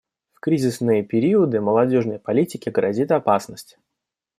[0.33, 3.77] В кризисные периоды молодежной политике грозит опасность.